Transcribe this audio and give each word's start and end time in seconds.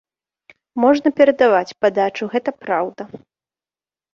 Можна 0.85 1.11
перадаваць 1.21 1.77
падачу, 1.85 2.23
гэта 2.33 2.49
праўда. 2.65 3.03